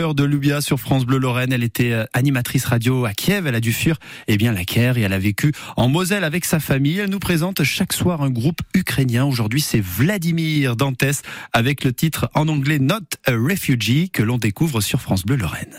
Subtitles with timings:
[0.00, 1.52] de Lubia sur France Bleu Lorraine.
[1.52, 3.48] Elle était euh, animatrice radio à Kiev.
[3.48, 3.96] Elle a dû fuir
[4.28, 7.00] eh bien la guerre et elle a vécu en Moselle avec sa famille.
[7.00, 9.24] Elle nous présente chaque soir un groupe ukrainien.
[9.24, 14.80] Aujourd'hui, c'est Vladimir Dantes avec le titre en anglais Not a Refugee que l'on découvre
[14.80, 15.74] sur France Bleu Lorraine.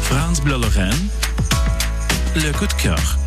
[0.00, 0.94] France Bleu Lorraine,
[2.36, 3.18] le coup de cœur.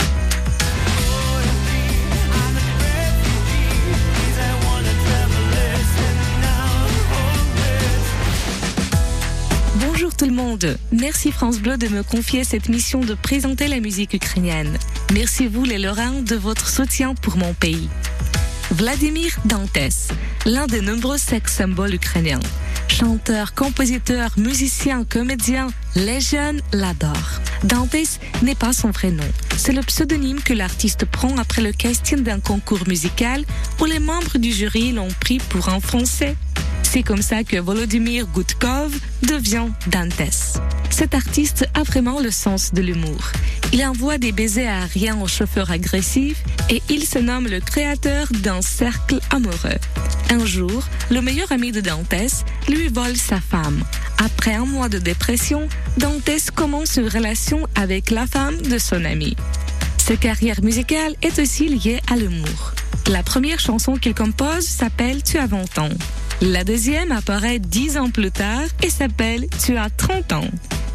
[9.88, 10.78] Bonjour tout le monde.
[10.92, 14.78] Merci France Bleu de me confier cette mission de présenter la musique ukrainienne.
[15.12, 17.90] Merci vous les Lorrains de votre soutien pour mon pays.
[18.70, 20.14] Vladimir Dantes,
[20.46, 22.40] l'un des nombreux sex symboles ukrainiens.
[22.90, 27.42] Chanteur, compositeur, musicien, comédien, les jeunes l'adorent.
[27.64, 29.28] Dantes n'est pas son vrai nom.
[29.58, 33.46] C'est le pseudonyme que l'artiste prend après le casting d'un concours musical
[33.80, 36.36] où les membres du jury l'ont pris pour un Français.
[36.94, 40.60] C'est comme ça que Volodymyr Gudkov devient Dantes.
[40.90, 43.32] Cet artiste a vraiment le sens de l'humour.
[43.72, 48.62] Il envoie des baisers aériens aux chauffeurs agressifs et il se nomme le créateur d'un
[48.62, 49.80] cercle amoureux.
[50.32, 53.86] Un jour, le meilleur ami de Dantes lui vole sa femme.
[54.18, 59.38] Après un mois de dépression, Dantes commence une relation avec la femme de son ami.
[59.98, 62.74] Sa carrière musicale est aussi liée à l'humour.
[63.08, 65.90] La première chanson qu'il compose s'appelle Tu as 20 ans.
[66.42, 70.48] La deuxième apparaît dix ans plus tard et s'appelle Tu as 30 ans.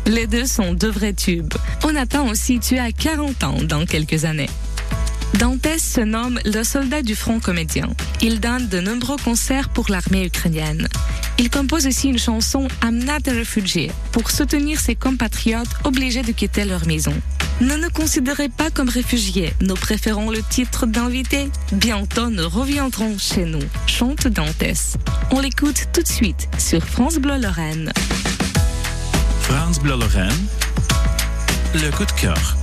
[0.04, 1.54] Les deux sont de vrais tubes.
[1.84, 4.50] On attend aussi Tu as 40 ans dans quelques années.
[5.38, 7.88] Dantes se nomme le soldat du front comédien.
[8.22, 10.88] Il donne de nombreux concerts pour l'armée ukrainienne.
[11.38, 16.32] Il compose aussi une chanson I'm not a refugee pour soutenir ses compatriotes obligés de
[16.32, 17.12] quitter leur maison.
[17.60, 19.52] Ne nous considérez pas comme réfugiés.
[19.60, 21.48] Nous préférons le titre d'invité.
[21.72, 23.62] Bientôt, nous reviendrons chez nous.
[23.86, 24.98] Chante Dantes.
[25.30, 27.92] On l'écoute tout de suite sur France Bleu Lorraine.
[29.40, 30.46] France Bleu Lorraine,
[31.74, 32.56] le coup de cœur.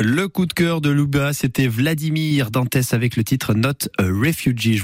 [0.00, 4.76] Le coup de cœur de Luba, c'était Vladimir Dantes avec le titre Not a Refugee.